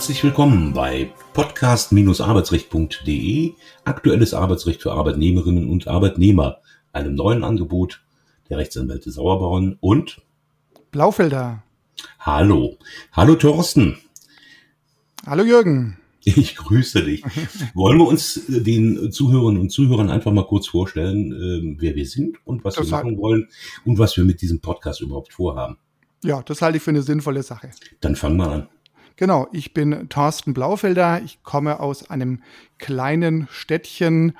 Herzlich 0.00 0.24
willkommen 0.24 0.72
bei 0.72 1.12
podcast-arbeitsrecht.de, 1.34 3.52
aktuelles 3.84 4.32
Arbeitsrecht 4.32 4.80
für 4.80 4.92
Arbeitnehmerinnen 4.92 5.68
und 5.68 5.88
Arbeitnehmer, 5.88 6.62
einem 6.94 7.14
neuen 7.14 7.44
Angebot 7.44 8.02
der 8.48 8.56
Rechtsanwälte 8.56 9.10
Sauerborn 9.10 9.76
und 9.78 10.22
Blaufelder. 10.90 11.64
Hallo. 12.18 12.78
Hallo 13.12 13.34
Thorsten. 13.34 13.98
Hallo 15.26 15.44
Jürgen. 15.44 15.98
Ich 16.24 16.56
grüße 16.56 17.04
dich. 17.04 17.22
Wollen 17.74 17.98
wir 17.98 18.08
uns 18.08 18.40
den 18.48 19.12
Zuhörerinnen 19.12 19.60
und 19.60 19.68
Zuhörern 19.68 20.08
einfach 20.08 20.32
mal 20.32 20.46
kurz 20.46 20.68
vorstellen, 20.68 21.30
ähm, 21.32 21.76
wer 21.78 21.94
wir 21.94 22.06
sind 22.06 22.38
und 22.46 22.64
was 22.64 22.76
das 22.76 22.86
wir 22.86 22.92
machen 22.92 23.18
wollen 23.18 23.48
und 23.84 23.98
was 23.98 24.16
wir 24.16 24.24
mit 24.24 24.40
diesem 24.40 24.60
Podcast 24.60 25.02
überhaupt 25.02 25.34
vorhaben? 25.34 25.76
Ja, 26.24 26.42
das 26.42 26.62
halte 26.62 26.78
ich 26.78 26.82
für 26.82 26.90
eine 26.90 27.02
sinnvolle 27.02 27.42
Sache. 27.42 27.70
Dann 28.00 28.16
fangen 28.16 28.38
wir 28.38 28.50
an. 28.50 28.68
Genau, 29.20 29.48
ich 29.52 29.74
bin 29.74 30.08
Thorsten 30.08 30.54
Blaufelder. 30.54 31.20
Ich 31.22 31.42
komme 31.42 31.78
aus 31.78 32.08
einem 32.08 32.42
kleinen 32.78 33.48
Städtchen 33.50 34.32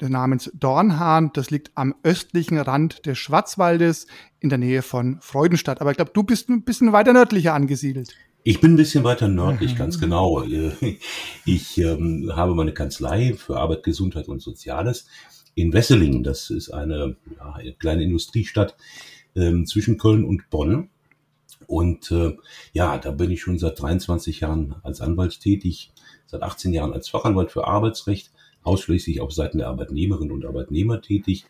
namens 0.00 0.50
Dornhahn. 0.52 1.30
Das 1.32 1.52
liegt 1.52 1.70
am 1.76 1.94
östlichen 2.02 2.58
Rand 2.58 3.06
des 3.06 3.18
Schwarzwaldes 3.18 4.08
in 4.40 4.48
der 4.48 4.58
Nähe 4.58 4.82
von 4.82 5.18
Freudenstadt. 5.20 5.80
Aber 5.80 5.92
ich 5.92 5.96
glaube, 5.96 6.10
du 6.12 6.24
bist 6.24 6.48
ein 6.48 6.64
bisschen 6.64 6.92
weiter 6.92 7.12
nördlicher 7.12 7.54
angesiedelt. 7.54 8.16
Ich 8.42 8.60
bin 8.60 8.72
ein 8.72 8.76
bisschen 8.76 9.04
weiter 9.04 9.28
nördlich, 9.28 9.76
ganz 9.76 10.00
genau. 10.00 10.44
Ich 11.44 11.78
ähm, 11.78 12.32
habe 12.34 12.56
meine 12.56 12.74
Kanzlei 12.74 13.34
für 13.34 13.58
Arbeit, 13.58 13.84
Gesundheit 13.84 14.26
und 14.26 14.42
Soziales 14.42 15.06
in 15.54 15.72
Wesselingen. 15.72 16.24
Das 16.24 16.50
ist 16.50 16.70
eine, 16.70 17.14
ja, 17.38 17.52
eine 17.52 17.74
kleine 17.74 18.02
Industriestadt 18.02 18.76
ähm, 19.36 19.66
zwischen 19.66 19.98
Köln 19.98 20.24
und 20.24 20.50
Bonn. 20.50 20.90
Und 21.70 22.10
äh, 22.10 22.36
ja, 22.72 22.98
da 22.98 23.12
bin 23.12 23.30
ich 23.30 23.42
schon 23.42 23.60
seit 23.60 23.80
23 23.80 24.40
Jahren 24.40 24.74
als 24.82 25.00
Anwalt 25.00 25.38
tätig, 25.38 25.92
seit 26.26 26.42
18 26.42 26.72
Jahren 26.72 26.92
als 26.92 27.08
Fachanwalt 27.08 27.52
für 27.52 27.68
Arbeitsrecht, 27.68 28.32
ausschließlich 28.64 29.20
auf 29.20 29.30
Seiten 29.30 29.58
der 29.58 29.68
Arbeitnehmerinnen 29.68 30.32
und 30.32 30.44
Arbeitnehmer 30.44 31.00
tätig 31.00 31.46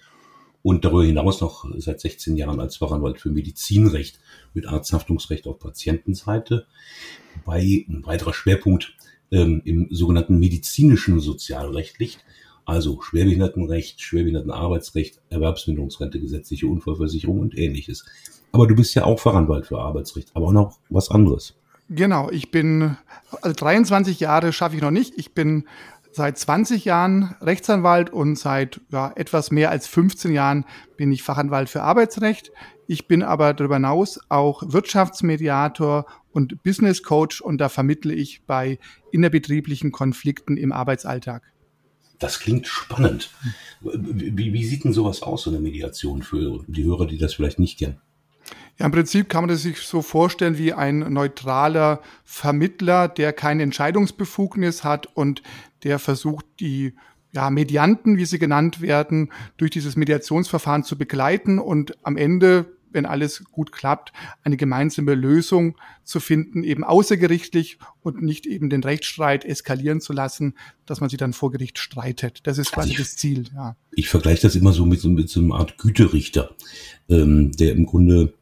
und 0.61 0.85
darüber 0.85 1.05
hinaus 1.05 1.41
noch 1.41 1.65
seit 1.79 2.01
16 2.01 2.37
Jahren 2.37 2.61
als 2.61 2.77
Fachanwalt 2.77 3.19
für 3.19 3.31
Medizinrecht 3.31 4.21
mit 4.53 4.67
Arzthaftungsrecht 4.67 5.47
auf 5.47 5.59
Patientenseite. 5.59 6.67
Bei 7.47 7.87
ein 7.89 8.03
weiterer 8.05 8.35
Schwerpunkt 8.35 8.93
ähm, 9.31 9.63
im 9.65 9.89
sogenannten 9.91 10.39
medizinischen 10.39 11.19
Sozialrecht 11.21 11.99
liegt, 11.99 12.27
also 12.67 13.01
Schwerbehindertenrecht, 13.01 14.03
Schwerbehindertenarbeitsrecht, 14.03 15.23
Erwerbsminderungsrente, 15.31 16.21
gesetzliche 16.21 16.67
Unfallversicherung 16.67 17.41
und 17.41 17.57
ähnliches. 17.57 18.05
Aber 18.53 18.67
du 18.67 18.75
bist 18.75 18.95
ja 18.95 19.05
auch 19.05 19.21
Fachanwalt 19.21 19.67
für 19.67 19.79
Arbeitsrecht, 19.79 20.31
aber 20.35 20.47
auch 20.47 20.53
noch 20.53 20.79
was 20.89 21.11
anderes. 21.11 21.55
Genau, 21.89 22.31
ich 22.31 22.51
bin, 22.51 22.97
also 23.43 23.55
23 23.55 24.21
Jahre 24.21 24.53
schaffe 24.53 24.77
ich 24.77 24.83
noch 24.83 24.91
nicht. 24.91 25.15
Ich 25.17 25.35
bin 25.35 25.65
seit 26.13 26.39
20 26.39 26.85
Jahren 26.85 27.35
Rechtsanwalt 27.41 28.11
und 28.11 28.37
seit 28.37 28.81
ja, 28.91 29.13
etwas 29.15 29.51
mehr 29.51 29.71
als 29.71 29.87
15 29.87 30.33
Jahren 30.33 30.65
bin 30.97 31.13
ich 31.13 31.23
Fachanwalt 31.23 31.69
für 31.69 31.83
Arbeitsrecht. 31.83 32.53
Ich 32.87 33.07
bin 33.07 33.23
aber 33.23 33.55
darüber 33.55 33.77
hinaus 33.77 34.19
auch 34.29 34.63
Wirtschaftsmediator 34.67 36.07
und 36.33 36.63
Business 36.63 37.03
Coach 37.03 37.41
und 37.41 37.59
da 37.59 37.69
vermittle 37.69 38.13
ich 38.13 38.43
bei 38.47 38.79
innerbetrieblichen 39.13 39.93
Konflikten 39.93 40.57
im 40.57 40.73
Arbeitsalltag. 40.73 41.43
Das 42.19 42.39
klingt 42.39 42.67
spannend. 42.67 43.31
Wie, 43.81 44.53
wie 44.53 44.65
sieht 44.65 44.85
denn 44.85 44.93
sowas 44.93 45.23
aus, 45.23 45.45
so 45.45 45.51
eine 45.51 45.61
Mediation 45.61 46.23
für 46.23 46.65
die 46.67 46.85
Hörer, 46.85 47.07
die 47.07 47.17
das 47.17 47.35
vielleicht 47.35 47.59
nicht 47.59 47.79
kennen? 47.79 48.01
Ja, 48.81 48.87
im 48.87 48.93
Prinzip 48.93 49.29
kann 49.29 49.43
man 49.43 49.51
das 49.51 49.61
sich 49.61 49.81
so 49.81 50.01
vorstellen 50.01 50.57
wie 50.57 50.73
ein 50.73 51.01
neutraler 51.01 52.01
Vermittler, 52.25 53.09
der 53.09 53.35
keine 53.35 53.63
Entscheidungsbefugnis 53.63 54.85
hat 54.85 55.07
und 55.15 55.43
der 55.83 55.99
versucht, 55.99 56.47
die 56.61 56.95
ja, 57.31 57.51
Medianten, 57.51 58.17
wie 58.17 58.25
sie 58.25 58.39
genannt 58.39 58.81
werden, 58.81 59.33
durch 59.59 59.71
dieses 59.71 59.97
Mediationsverfahren 59.97 60.83
zu 60.83 60.97
begleiten 60.97 61.59
und 61.59 61.93
am 62.05 62.17
Ende, 62.17 62.73
wenn 62.91 63.05
alles 63.05 63.45
gut 63.53 63.71
klappt, 63.71 64.15
eine 64.45 64.57
gemeinsame 64.57 65.15
Lösung 65.15 65.77
zu 66.03 66.19
finden, 66.19 66.65
eben 66.65 66.83
außergerichtlich 66.83 67.79
und 68.01 68.23
nicht 68.23 68.47
eben 68.47 68.71
den 68.71 68.83
Rechtsstreit 68.83 69.45
eskalieren 69.45 70.01
zu 70.01 70.15
lassen, 70.15 70.55
dass 70.87 71.03
man 71.03 71.11
sich 71.11 71.19
dann 71.19 71.35
vor 71.35 71.53
Gericht 71.53 71.79
streitet. 71.79 72.41
Das 72.45 72.57
ist 72.57 72.73
quasi 72.73 72.93
also 72.93 73.03
ich, 73.03 73.09
das 73.09 73.17
Ziel. 73.17 73.45
Ja. 73.55 73.77
Ich 73.93 74.09
vergleiche 74.09 74.41
das 74.41 74.57
immer 74.57 74.73
so 74.73 74.87
mit, 74.87 75.01
so 75.01 75.11
mit 75.11 75.29
so 75.29 75.41
einer 75.41 75.57
Art 75.57 75.77
Güterichter, 75.77 76.57
ähm, 77.11 77.53
der 77.53 77.73
im 77.73 77.85
Grunde 77.85 78.33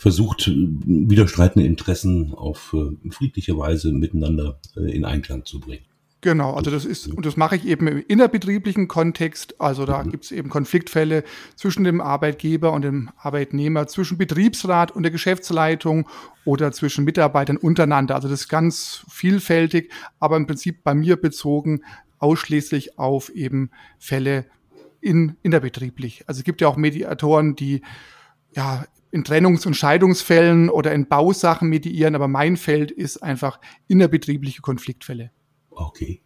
versucht, 0.00 0.50
widerstreitende 0.50 1.68
Interessen 1.68 2.32
auf 2.32 2.74
äh, 2.74 3.10
friedliche 3.10 3.58
Weise 3.58 3.92
miteinander 3.92 4.58
äh, 4.74 4.90
in 4.90 5.04
Einklang 5.04 5.44
zu 5.44 5.60
bringen. 5.60 5.84
Genau, 6.22 6.54
also 6.54 6.70
das 6.70 6.86
ist, 6.86 7.06
und 7.08 7.26
das 7.26 7.36
mache 7.36 7.56
ich 7.56 7.66
eben 7.66 7.86
im 7.86 8.02
innerbetrieblichen 8.08 8.88
Kontext. 8.88 9.60
Also 9.60 9.84
da 9.84 10.02
mhm. 10.02 10.10
gibt 10.10 10.24
es 10.24 10.32
eben 10.32 10.48
Konfliktfälle 10.48 11.22
zwischen 11.54 11.84
dem 11.84 12.00
Arbeitgeber 12.00 12.72
und 12.72 12.80
dem 12.80 13.10
Arbeitnehmer, 13.18 13.88
zwischen 13.88 14.16
Betriebsrat 14.16 14.90
und 14.90 15.02
der 15.02 15.12
Geschäftsleitung 15.12 16.08
oder 16.46 16.72
zwischen 16.72 17.04
Mitarbeitern 17.04 17.58
untereinander. 17.58 18.14
Also 18.14 18.28
das 18.28 18.40
ist 18.40 18.48
ganz 18.48 19.04
vielfältig, 19.10 19.92
aber 20.18 20.38
im 20.38 20.46
Prinzip 20.46 20.82
bei 20.82 20.94
mir 20.94 21.18
bezogen 21.18 21.82
ausschließlich 22.20 22.98
auf 22.98 23.28
eben 23.28 23.70
Fälle 23.98 24.46
in, 25.02 25.36
innerbetrieblich. 25.42 26.24
Also 26.26 26.38
es 26.38 26.44
gibt 26.44 26.62
ja 26.62 26.68
auch 26.68 26.76
Mediatoren, 26.76 27.54
die 27.54 27.82
ja 28.56 28.86
in 29.10 29.24
Trennungs- 29.24 29.66
und 29.66 29.74
Scheidungsfällen 29.74 30.70
oder 30.70 30.92
in 30.92 31.08
Bausachen 31.08 31.68
mediieren, 31.68 32.14
aber 32.14 32.28
mein 32.28 32.56
Feld 32.56 32.90
ist 32.90 33.22
einfach 33.22 33.60
innerbetriebliche 33.88 34.62
Konfliktfälle. 34.62 35.30
Okay. 35.70 36.22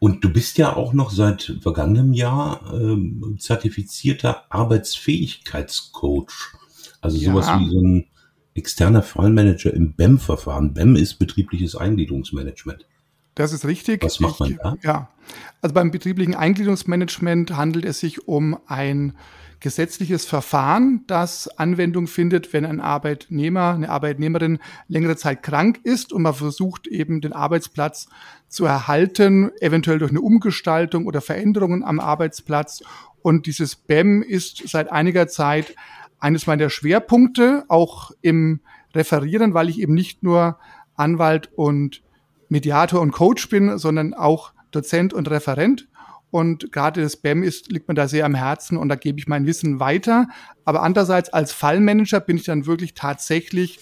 Und 0.00 0.22
du 0.22 0.32
bist 0.32 0.58
ja 0.58 0.76
auch 0.76 0.92
noch 0.92 1.10
seit 1.10 1.56
vergangenem 1.60 2.12
Jahr 2.12 2.72
ähm, 2.72 3.36
zertifizierter 3.38 4.44
Arbeitsfähigkeitscoach. 4.50 6.54
Also 7.00 7.18
sowas 7.18 7.46
ja. 7.46 7.60
wie 7.60 7.70
so 7.70 7.80
ein 7.80 8.06
externer 8.54 9.02
Fallmanager 9.02 9.72
im 9.72 9.94
BEM-Verfahren. 9.94 10.74
BEM 10.74 10.96
ist 10.96 11.14
betriebliches 11.14 11.76
Eingliederungsmanagement. 11.76 12.86
Das 13.34 13.52
ist 13.52 13.64
richtig. 13.64 14.02
Was 14.02 14.18
macht 14.18 14.40
man 14.40 14.58
da? 14.60 14.76
Ja, 14.82 15.10
also 15.60 15.72
beim 15.72 15.92
betrieblichen 15.92 16.34
Eingliederungsmanagement 16.34 17.56
handelt 17.56 17.84
es 17.84 18.00
sich 18.00 18.26
um 18.26 18.58
ein 18.66 19.14
gesetzliches 19.60 20.24
Verfahren, 20.24 21.04
das 21.06 21.48
Anwendung 21.58 22.06
findet, 22.06 22.52
wenn 22.52 22.64
ein 22.64 22.80
Arbeitnehmer, 22.80 23.74
eine 23.74 23.90
Arbeitnehmerin 23.90 24.58
längere 24.86 25.16
Zeit 25.16 25.42
krank 25.42 25.80
ist 25.82 26.12
und 26.12 26.22
man 26.22 26.34
versucht 26.34 26.86
eben 26.86 27.20
den 27.20 27.32
Arbeitsplatz 27.32 28.08
zu 28.48 28.64
erhalten, 28.64 29.50
eventuell 29.60 29.98
durch 29.98 30.10
eine 30.10 30.20
Umgestaltung 30.20 31.06
oder 31.06 31.20
Veränderungen 31.20 31.82
am 31.82 31.98
Arbeitsplatz. 31.98 32.82
Und 33.20 33.46
dieses 33.46 33.74
BEM 33.74 34.22
ist 34.22 34.68
seit 34.68 34.92
einiger 34.92 35.26
Zeit 35.26 35.74
eines 36.20 36.46
meiner 36.46 36.70
Schwerpunkte, 36.70 37.64
auch 37.68 38.12
im 38.22 38.60
Referieren, 38.94 39.54
weil 39.54 39.68
ich 39.68 39.80
eben 39.80 39.94
nicht 39.94 40.22
nur 40.22 40.58
Anwalt 40.94 41.50
und 41.54 42.02
Mediator 42.48 43.00
und 43.00 43.12
Coach 43.12 43.48
bin, 43.48 43.78
sondern 43.78 44.14
auch 44.14 44.52
Dozent 44.70 45.12
und 45.12 45.30
Referent. 45.30 45.88
Und 46.30 46.72
gerade 46.72 47.00
das 47.00 47.16
BEM 47.16 47.42
ist, 47.42 47.72
liegt 47.72 47.88
mir 47.88 47.94
da 47.94 48.06
sehr 48.06 48.26
am 48.26 48.34
Herzen 48.34 48.76
und 48.76 48.88
da 48.88 48.96
gebe 48.96 49.18
ich 49.18 49.26
mein 49.26 49.46
Wissen 49.46 49.80
weiter. 49.80 50.28
Aber 50.64 50.82
andererseits 50.82 51.30
als 51.30 51.52
Fallmanager 51.52 52.20
bin 52.20 52.36
ich 52.36 52.44
dann 52.44 52.66
wirklich 52.66 52.94
tatsächlich 52.94 53.80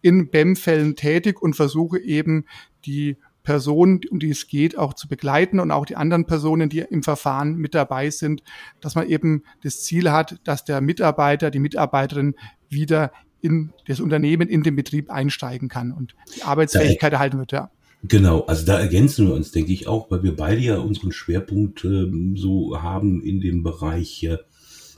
in 0.00 0.30
BEM-Fällen 0.30 0.94
tätig 0.94 1.42
und 1.42 1.56
versuche 1.56 1.98
eben 1.98 2.44
die 2.84 3.16
Person, 3.42 4.00
um 4.10 4.18
die 4.18 4.30
es 4.30 4.46
geht, 4.46 4.76
auch 4.76 4.92
zu 4.92 5.08
begleiten 5.08 5.58
und 5.58 5.70
auch 5.70 5.86
die 5.86 5.96
anderen 5.96 6.26
Personen, 6.26 6.68
die 6.68 6.80
im 6.80 7.02
Verfahren 7.02 7.56
mit 7.56 7.74
dabei 7.74 8.10
sind, 8.10 8.42
dass 8.80 8.94
man 8.94 9.08
eben 9.08 9.42
das 9.62 9.82
Ziel 9.82 10.12
hat, 10.12 10.38
dass 10.44 10.64
der 10.64 10.80
Mitarbeiter, 10.80 11.50
die 11.50 11.58
Mitarbeiterin 11.58 12.34
wieder 12.68 13.10
in 13.40 13.72
das 13.86 14.00
Unternehmen, 14.00 14.48
in 14.48 14.62
den 14.62 14.76
Betrieb 14.76 15.10
einsteigen 15.10 15.68
kann 15.68 15.92
und 15.92 16.14
die 16.36 16.42
Arbeitsfähigkeit 16.42 17.12
erhalten 17.12 17.38
wird, 17.38 17.52
ja. 17.52 17.70
Genau, 18.04 18.42
also 18.42 18.64
da 18.64 18.78
ergänzen 18.78 19.26
wir 19.26 19.34
uns, 19.34 19.50
denke 19.50 19.72
ich 19.72 19.88
auch, 19.88 20.10
weil 20.10 20.22
wir 20.22 20.36
beide 20.36 20.60
ja 20.60 20.78
unseren 20.78 21.10
Schwerpunkt 21.10 21.84
äh, 21.84 22.10
so 22.36 22.80
haben 22.80 23.22
in 23.22 23.40
dem 23.40 23.62
Bereich 23.64 24.22
äh, 24.22 24.38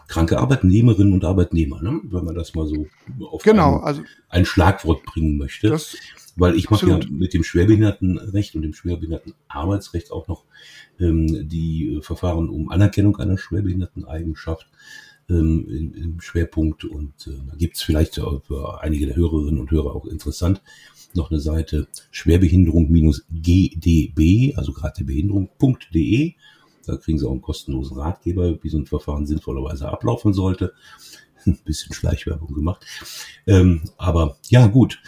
kranke 0.07 0.39
Arbeitnehmerinnen 0.39 1.15
und 1.15 1.25
Arbeitnehmer, 1.25 1.81
ne? 1.81 2.01
wenn 2.05 2.25
man 2.25 2.35
das 2.35 2.55
mal 2.55 2.67
so 2.67 2.87
auf 3.31 3.43
genau, 3.43 3.79
ein, 3.79 3.85
also, 3.85 4.03
ein 4.29 4.45
Schlagwort 4.45 5.05
bringen 5.05 5.39
möchte. 5.39 5.71
Das, 5.71 5.97
weil 6.37 6.57
ich 6.57 6.69
mache 6.69 6.89
ja 6.89 7.01
mit 7.11 7.33
dem 7.33 7.45
Schwerbehindertenrecht 7.45 8.55
und 8.55 8.63
dem 8.63 8.75
Schwerbehindertenarbeitsrecht 8.75 10.11
auch 10.11 10.29
noch 10.29 10.45
ähm, 10.99 11.49
die 11.49 11.97
äh, 11.97 12.03
Verfahren 12.03 12.49
um 12.49 12.71
Anerkennung 12.71 13.17
einer 13.17 13.39
Schwerbehinderteneigenschaft 13.39 14.69
ähm, 15.31 15.95
im, 15.97 16.21
Schwerpunkt 16.21 16.85
und 16.85 17.27
äh, 17.27 17.33
da 17.49 17.57
gibt's 17.57 17.83
vielleicht 17.83 18.17
für 18.17 18.81
einige 18.81 19.07
der 19.07 19.17
Hörerinnen 19.17 19.61
und 19.61 19.71
Hörer 19.71 19.95
auch 19.95 20.07
interessant 20.07 20.63
noch 21.15 21.31
eine 21.31 21.41
Seite 21.41 21.89
Schwerbehinderung-GDB, 22.11 24.55
also 24.57 24.73
gerade 24.73 24.95
der 24.99 25.05
Behinderung.de. 25.05 26.35
Da 26.87 26.97
kriegen 26.97 27.19
Sie 27.19 27.27
auch 27.27 27.33
einen 27.33 27.43
kostenlosen 27.43 27.99
Ratgeber, 27.99 28.63
wie 28.63 28.69
so 28.69 28.79
ein 28.79 28.87
Verfahren 28.87 29.27
sinnvollerweise 29.27 29.89
ablaufen 29.89 30.33
sollte. 30.33 30.73
Ein 31.47 31.59
bisschen 31.65 31.95
Schleichwerbung 31.95 32.55
gemacht. 32.55 32.85
Ähm, 33.47 33.83
aber 33.97 34.37
ja, 34.49 34.67
gut. 34.67 35.01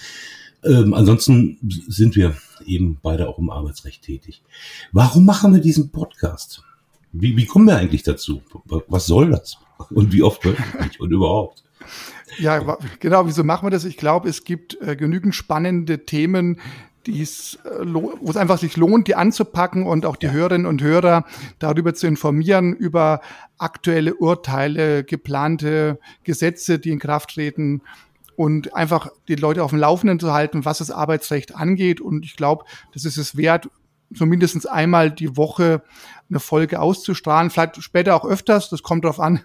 Ähm, 0.64 0.94
ansonsten 0.94 1.58
sind 1.88 2.16
wir 2.16 2.36
eben 2.64 2.98
beide 3.02 3.28
auch 3.28 3.38
im 3.38 3.50
Arbeitsrecht 3.50 4.02
tätig. 4.02 4.42
Warum 4.92 5.26
machen 5.26 5.52
wir 5.52 5.60
diesen 5.60 5.90
Podcast? 5.90 6.62
Wie, 7.12 7.36
wie 7.36 7.46
kommen 7.46 7.66
wir 7.66 7.76
eigentlich 7.76 8.04
dazu? 8.04 8.42
Was 8.64 9.06
soll 9.06 9.30
das? 9.30 9.58
Und 9.90 10.12
wie 10.12 10.23
oft 10.23 10.44
wirklich 10.44 11.00
und 11.00 11.11
überhaupt? 11.11 11.62
Ja, 12.38 12.79
genau, 13.00 13.26
wieso 13.26 13.44
machen 13.44 13.67
wir 13.67 13.70
das? 13.70 13.84
Ich 13.84 13.96
glaube, 13.96 14.29
es 14.29 14.44
gibt 14.44 14.81
äh, 14.81 14.96
genügend 14.96 15.34
spannende 15.34 16.05
Themen, 16.06 16.61
die's, 17.06 17.58
äh, 17.64 17.84
wo 17.84 18.31
es 18.31 18.37
einfach 18.37 18.58
sich 18.58 18.76
lohnt, 18.76 19.08
die 19.08 19.14
anzupacken 19.14 19.87
und 19.87 20.06
auch 20.06 20.17
die 20.17 20.26
ja. 20.26 20.32
Hörerinnen 20.32 20.67
und 20.67 20.82
Hörer 20.82 21.25
darüber 21.58 21.94
zu 21.94 22.06
informieren, 22.06 22.75
über 22.75 23.20
aktuelle 23.58 24.14
Urteile, 24.14 25.05
geplante 25.05 25.99
Gesetze, 26.25 26.79
die 26.79 26.90
in 26.90 26.99
Kraft 26.99 27.31
treten 27.34 27.82
und 28.37 28.75
einfach 28.75 29.11
die 29.29 29.34
Leute 29.34 29.62
auf 29.62 29.70
dem 29.70 29.81
Laufenden 29.81 30.19
zu 30.19 30.32
halten, 30.32 30.64
was 30.64 30.79
das 30.79 30.90
Arbeitsrecht 30.90 31.55
angeht. 31.55 32.00
Und 32.00 32.25
ich 32.25 32.37
glaube, 32.37 32.64
das 32.94 33.05
ist 33.05 33.19
es 33.19 33.37
wert, 33.37 33.69
so 34.14 34.26
mindestens 34.26 34.66
einmal 34.66 35.10
die 35.10 35.36
Woche 35.36 35.82
eine 36.28 36.40
Folge 36.40 36.80
auszustrahlen, 36.80 37.50
vielleicht 37.50 37.82
später 37.82 38.16
auch 38.16 38.24
öfters, 38.24 38.70
das 38.70 38.82
kommt 38.82 39.04
drauf 39.04 39.20
an. 39.20 39.40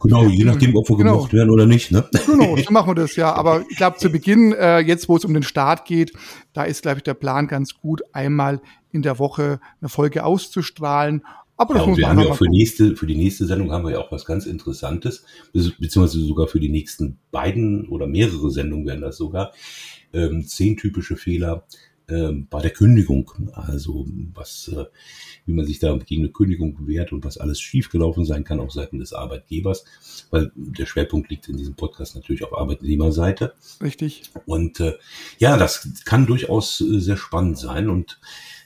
Genau, 0.00 0.24
je 0.24 0.44
nachdem, 0.44 0.76
ob 0.76 0.88
wir 0.88 0.96
genau. 0.96 1.14
gemocht 1.14 1.32
werden 1.32 1.50
oder 1.50 1.66
nicht. 1.66 1.90
Ne? 1.90 2.08
Genau, 2.26 2.56
so 2.56 2.64
machen 2.70 2.90
wir 2.90 2.94
das 2.94 3.16
ja. 3.16 3.32
Aber 3.32 3.64
ich 3.70 3.76
glaube, 3.76 3.96
zu 3.96 4.10
Beginn, 4.10 4.52
äh, 4.52 4.80
jetzt 4.80 5.08
wo 5.08 5.16
es 5.16 5.24
um 5.24 5.32
den 5.32 5.42
Start 5.42 5.86
geht, 5.86 6.12
da 6.52 6.64
ist, 6.64 6.82
glaube 6.82 6.98
ich, 6.98 7.04
der 7.04 7.14
Plan 7.14 7.48
ganz 7.48 7.74
gut, 7.74 8.02
einmal 8.12 8.60
in 8.92 9.02
der 9.02 9.18
Woche 9.18 9.60
eine 9.80 9.88
Folge 9.88 10.24
auszustrahlen. 10.24 11.22
Aber 11.56 11.74
das 11.74 11.84
ja, 11.84 11.88
muss 11.88 11.98
wir 11.98 12.08
haben 12.08 12.20
ja 12.20 12.26
auch 12.26 12.36
für, 12.36 12.50
nächste, 12.50 12.96
für 12.96 13.06
die 13.06 13.16
nächste 13.16 13.46
Sendung 13.46 13.72
haben 13.72 13.84
wir 13.84 13.92
ja 13.92 13.98
auch 13.98 14.12
was 14.12 14.26
ganz 14.26 14.44
Interessantes, 14.44 15.24
beziehungsweise 15.52 16.20
sogar 16.20 16.48
für 16.48 16.60
die 16.60 16.68
nächsten 16.68 17.18
beiden 17.30 17.88
oder 17.88 18.06
mehrere 18.06 18.50
Sendungen 18.50 18.86
werden 18.86 19.00
das 19.00 19.16
sogar. 19.16 19.52
Ähm, 20.12 20.46
zehn 20.46 20.76
typische 20.76 21.16
Fehler, 21.16 21.66
ähm, 22.08 22.46
bei 22.48 22.62
der 22.62 22.70
Kündigung, 22.70 23.32
also 23.52 24.06
was, 24.32 24.68
äh, 24.68 24.84
wie 25.44 25.52
man 25.52 25.66
sich 25.66 25.80
da 25.80 25.96
gegen 25.96 26.22
eine 26.22 26.32
Kündigung 26.32 26.76
bewährt 26.76 27.12
und 27.12 27.24
was 27.24 27.38
alles 27.38 27.60
schiefgelaufen 27.60 28.24
sein 28.24 28.44
kann 28.44 28.60
auf 28.60 28.72
Seiten 28.72 28.98
des 28.98 29.12
Arbeitgebers, 29.12 29.84
weil 30.30 30.52
der 30.54 30.86
Schwerpunkt 30.86 31.30
liegt 31.30 31.48
in 31.48 31.56
diesem 31.56 31.74
Podcast 31.74 32.14
natürlich 32.14 32.44
auf 32.44 32.56
Arbeitnehmerseite. 32.56 33.54
Richtig. 33.82 34.22
Und 34.44 34.78
äh, 34.80 34.94
ja, 35.38 35.56
das 35.56 36.04
kann 36.04 36.26
durchaus 36.26 36.80
äh, 36.80 37.00
sehr 37.00 37.16
spannend 37.16 37.58
sein 37.58 37.90
und 37.90 38.20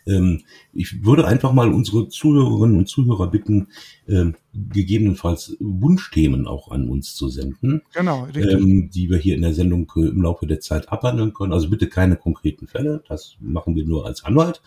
ähm, 0.06 0.42
ich 0.72 1.04
würde 1.04 1.26
einfach 1.26 1.52
mal 1.52 1.72
unsere 1.72 2.08
Zuhörerinnen 2.08 2.76
und 2.76 2.88
Zuhörer 2.88 3.30
bitten, 3.30 3.68
ähm, 4.08 4.36
gegebenenfalls 4.52 5.56
Wunschthemen 5.60 6.46
auch 6.46 6.70
an 6.70 6.88
uns 6.88 7.14
zu 7.14 7.28
senden. 7.28 7.82
Genau, 7.92 8.26
ähm, 8.34 8.90
die 8.90 9.10
wir 9.10 9.18
hier 9.18 9.34
in 9.34 9.42
der 9.42 9.54
Sendung 9.54 9.90
äh, 9.96 10.08
im 10.08 10.22
Laufe 10.22 10.46
der 10.46 10.60
Zeit 10.60 10.90
abhandeln 10.90 11.32
können. 11.32 11.52
Also 11.52 11.70
bitte 11.70 11.88
keine 11.88 12.16
konkreten 12.16 12.66
Fälle, 12.66 13.02
das 13.08 13.36
machen 13.40 13.76
wir 13.76 13.84
nur 13.84 14.06
als 14.06 14.24
Anwalt. 14.24 14.62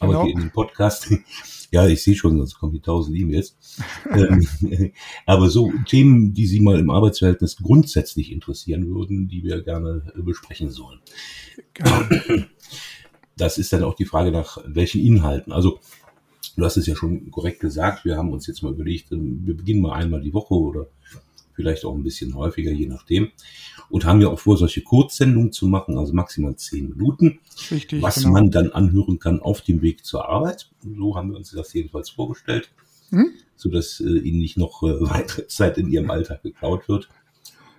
Aber 0.00 0.12
genau. 0.12 0.24
hier 0.24 0.34
in 0.34 0.40
dem 0.40 0.50
Podcast, 0.50 1.08
ja, 1.70 1.86
ich 1.86 2.02
sehe 2.02 2.14
schon, 2.14 2.36
sonst 2.36 2.56
kommen 2.56 2.72
die 2.72 2.80
tausend 2.80 3.16
E-Mails. 3.16 3.56
ähm, 4.10 4.46
aber 5.26 5.48
so 5.48 5.72
Themen, 5.86 6.34
die 6.34 6.46
Sie 6.46 6.60
mal 6.60 6.78
im 6.78 6.90
Arbeitsverhältnis 6.90 7.56
grundsätzlich 7.56 8.32
interessieren 8.32 8.88
würden, 8.94 9.28
die 9.28 9.42
wir 9.44 9.62
gerne 9.62 10.12
äh, 10.16 10.22
besprechen 10.22 10.70
sollen. 10.70 11.00
Genau 11.74 12.02
das 13.36 13.58
ist 13.58 13.72
dann 13.72 13.84
auch 13.84 13.94
die 13.94 14.04
Frage 14.04 14.30
nach 14.30 14.58
welchen 14.66 15.00
Inhalten. 15.00 15.52
Also 15.52 15.80
du 16.56 16.64
hast 16.64 16.76
es 16.76 16.86
ja 16.86 16.94
schon 16.94 17.30
korrekt 17.30 17.60
gesagt, 17.60 18.04
wir 18.04 18.16
haben 18.16 18.32
uns 18.32 18.46
jetzt 18.46 18.62
mal 18.62 18.72
überlegt, 18.72 19.12
ähm, 19.12 19.42
wir 19.44 19.56
beginnen 19.56 19.82
mal 19.82 19.94
einmal 19.94 20.20
die 20.20 20.34
Woche 20.34 20.54
oder 20.54 20.86
vielleicht 21.54 21.84
auch 21.84 21.94
ein 21.94 22.02
bisschen 22.02 22.34
häufiger, 22.34 22.72
je 22.72 22.86
nachdem. 22.86 23.30
Und 23.88 24.04
haben 24.04 24.20
ja 24.20 24.28
auch 24.28 24.38
vor, 24.38 24.56
solche 24.56 24.82
Kurzsendungen 24.82 25.52
zu 25.52 25.68
machen, 25.68 25.98
also 25.98 26.12
maximal 26.12 26.56
zehn 26.56 26.88
Minuten, 26.88 27.38
Richtig, 27.70 28.02
was 28.02 28.16
genau. 28.16 28.30
man 28.30 28.50
dann 28.50 28.72
anhören 28.72 29.18
kann 29.18 29.40
auf 29.40 29.60
dem 29.60 29.82
Weg 29.82 30.04
zur 30.04 30.28
Arbeit. 30.28 30.70
So 30.82 31.16
haben 31.16 31.30
wir 31.30 31.36
uns 31.36 31.50
das 31.50 31.72
jedenfalls 31.72 32.10
vorgestellt, 32.10 32.70
hm? 33.10 33.30
so 33.56 33.70
dass 33.70 34.00
äh, 34.00 34.18
Ihnen 34.18 34.38
nicht 34.38 34.56
noch 34.56 34.82
äh, 34.82 35.00
weitere 35.00 35.46
Zeit 35.46 35.78
in 35.78 35.88
Ihrem 35.88 36.10
Alltag 36.10 36.42
geklaut 36.42 36.88
wird. 36.88 37.08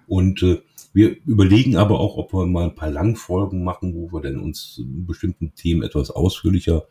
Und 0.08 0.42
äh, 0.44 0.62
wir 0.96 1.18
überlegen 1.26 1.76
aber 1.76 2.00
auch, 2.00 2.16
ob 2.16 2.34
wir 2.34 2.46
mal 2.46 2.64
ein 2.64 2.76
paar 2.76 2.90
Langfolgen 2.90 3.66
machen, 3.66 3.94
wo 3.96 4.14
wir 4.14 4.22
dann 4.22 4.40
uns 4.40 4.82
bestimmten 4.86 5.54
Themen 5.54 5.84
etwas 5.84 6.10
ausführlicher 6.10 6.86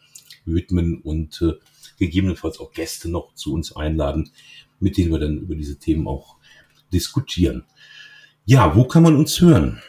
widmen 0.44 1.00
und 1.00 1.40
äh, 1.40 1.54
gegebenenfalls 1.98 2.60
auch 2.60 2.70
Gäste 2.72 3.10
noch 3.10 3.34
zu 3.34 3.54
uns 3.54 3.74
einladen, 3.74 4.30
mit 4.78 4.98
denen 4.98 5.10
wir 5.10 5.18
dann 5.18 5.38
über 5.38 5.54
diese 5.54 5.78
Themen 5.78 6.06
auch 6.06 6.36
diskutieren. 6.92 7.64
Ja, 8.44 8.76
wo 8.76 8.84
kann 8.84 9.02
man 9.02 9.16
uns 9.16 9.40
hören? 9.40 9.80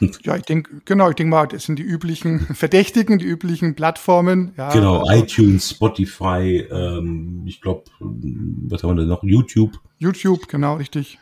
Ja, 0.24 0.34
ich 0.34 0.42
denke, 0.42 0.82
genau, 0.84 1.10
ich 1.10 1.14
denke 1.14 1.30
mal, 1.30 1.46
das 1.46 1.62
sind 1.62 1.78
die 1.78 1.84
üblichen 1.84 2.40
Verdächtigen, 2.54 3.20
die 3.20 3.24
üblichen 3.24 3.76
Plattformen. 3.76 4.52
Ja, 4.56 4.72
genau, 4.72 5.04
also, 5.04 5.22
iTunes, 5.22 5.70
Spotify, 5.70 6.66
ähm, 6.68 7.44
ich 7.46 7.60
glaube, 7.60 7.84
was 8.00 8.82
haben 8.82 8.96
wir 8.96 9.02
da 9.02 9.08
noch? 9.08 9.22
YouTube. 9.22 9.78
YouTube, 9.98 10.48
genau, 10.48 10.74
richtig. 10.74 11.20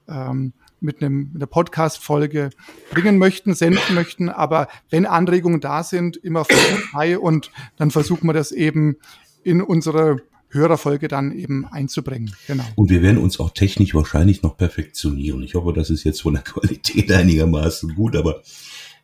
ähm, 0.08 0.52
mit, 0.80 1.02
einem, 1.02 1.30
mit 1.32 1.36
einer 1.36 1.46
Podcast-Folge 1.46 2.50
bringen 2.90 3.18
möchten, 3.18 3.54
senden 3.54 3.94
möchten. 3.94 4.28
Aber 4.28 4.68
wenn 4.90 5.06
Anregungen 5.06 5.60
da 5.60 5.82
sind, 5.82 6.16
immer 6.16 6.44
frei 6.44 7.18
und 7.18 7.50
dann 7.76 7.90
versuchen 7.90 8.28
wir 8.28 8.32
das 8.32 8.52
eben 8.52 8.96
in 9.42 9.62
unsere 9.62 10.18
Hörerfolge 10.50 11.08
dann 11.08 11.32
eben 11.32 11.64
einzubringen. 11.66 12.34
Genau. 12.46 12.64
Und 12.74 12.90
wir 12.90 13.02
werden 13.02 13.18
uns 13.18 13.38
auch 13.40 13.50
technisch 13.50 13.94
wahrscheinlich 13.94 14.42
noch 14.42 14.56
perfektionieren. 14.56 15.42
Ich 15.42 15.54
hoffe, 15.54 15.72
das 15.72 15.90
ist 15.90 16.04
jetzt 16.04 16.22
von 16.22 16.34
der 16.34 16.42
Qualität 16.44 17.10
einigermaßen 17.10 17.94
gut, 17.94 18.16
aber 18.16 18.42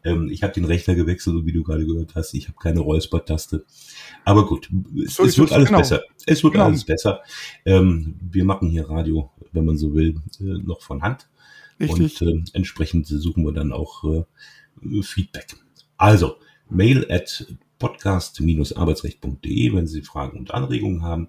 ähm, 0.05 0.29
ich 0.31 0.43
habe 0.43 0.53
den 0.53 0.65
Rechner 0.65 0.95
gewechselt, 0.95 1.37
so 1.37 1.47
wie 1.47 1.53
du 1.53 1.63
gerade 1.63 1.87
gehört 1.87 2.15
hast. 2.15 2.35
Ich 2.35 2.49
habe 2.49 2.59
keine 2.61 2.81
Räuspertaste. 2.81 3.65
Aber 4.25 4.47
gut, 4.47 4.69
so 5.07 5.25
es, 5.25 5.39
wird 5.39 5.53
alles 5.53 5.69
genau. 5.69 5.79
besser. 5.79 6.03
Es 6.27 6.43
wird 6.43 6.55
genau. 6.55 6.67
alles 6.67 6.85
besser. 6.85 7.23
Ähm, 7.65 8.17
wir 8.21 8.45
machen 8.45 8.69
hier 8.69 8.89
Radio, 8.89 9.31
wenn 9.53 9.65
man 9.65 9.77
so 9.77 9.95
will, 9.95 10.17
äh, 10.41 10.45
noch 10.45 10.81
von 10.81 11.03
Hand. 11.03 11.29
Richtig. 11.81 12.21
Und 12.23 12.29
äh, 12.29 12.43
entsprechend 12.55 13.07
suchen 13.07 13.45
wir 13.45 13.53
dann 13.53 13.73
auch 13.73 14.05
äh, 14.05 15.03
Feedback. 15.03 15.57
Also, 15.97 16.37
mail 16.69 17.07
at 17.11 17.47
podcast-arbeitsrecht.de, 17.79 19.75
wenn 19.75 19.87
Sie 19.87 20.03
Fragen 20.03 20.39
und 20.39 20.53
Anregungen 20.53 21.03
haben. 21.03 21.29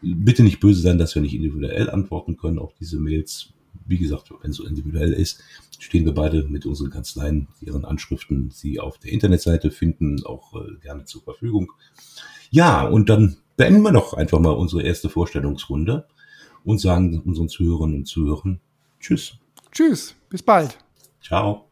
Bitte 0.00 0.42
nicht 0.42 0.60
böse 0.60 0.80
sein, 0.80 0.98
dass 0.98 1.14
wir 1.14 1.22
nicht 1.22 1.34
individuell 1.34 1.90
antworten 1.90 2.36
können 2.36 2.58
auf 2.58 2.74
diese 2.74 2.98
Mails. 2.98 3.52
Wie 3.86 3.98
gesagt, 3.98 4.30
wenn 4.42 4.50
es 4.50 4.56
so 4.56 4.66
individuell 4.66 5.12
ist, 5.12 5.42
stehen 5.78 6.04
wir 6.04 6.12
beide 6.12 6.44
mit 6.44 6.66
unseren 6.66 6.90
Kanzleien, 6.90 7.48
ihren 7.60 7.84
Anschriften, 7.84 8.50
Sie 8.52 8.78
auf 8.80 8.98
der 8.98 9.12
Internetseite 9.12 9.70
finden, 9.70 10.24
auch 10.24 10.54
äh, 10.54 10.76
gerne 10.80 11.04
zur 11.04 11.22
Verfügung. 11.22 11.72
Ja, 12.50 12.86
und 12.86 13.08
dann 13.08 13.38
beenden 13.56 13.82
wir 13.82 13.92
doch 13.92 14.14
einfach 14.14 14.38
mal 14.38 14.50
unsere 14.50 14.82
erste 14.82 15.08
Vorstellungsrunde 15.08 16.06
und 16.64 16.80
sagen 16.80 17.20
unseren 17.24 17.48
Zuhörerinnen 17.48 17.96
und 17.96 18.06
Zuhörern 18.06 18.60
Tschüss. 19.00 19.36
Tschüss, 19.72 20.14
bis 20.28 20.42
bald. 20.42 20.78
Ciao. 21.20 21.71